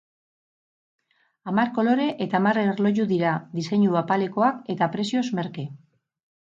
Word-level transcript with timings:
Hamar 1.51 1.71
kolore 1.75 2.07
eta 2.27 2.39
hamar 2.41 2.61
erloju 2.63 3.07
dira, 3.15 3.35
diseinu 3.61 4.01
apalekoak 4.05 4.69
eta 4.77 4.93
prezioz 4.97 5.27
merke. 5.43 5.73